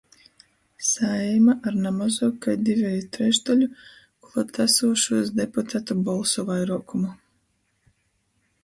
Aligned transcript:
Saeima 0.91 1.53
ar 1.67 1.73
na 1.83 1.91
mozuok 1.97 2.39
kai 2.47 2.55
diveju 2.69 3.03
trešdaļu 3.17 3.69
kluot 3.77 4.63
asūšūs 4.67 5.31
deputatu 5.43 6.01
bolsu 6.11 6.49
vairuokumu 6.53 7.15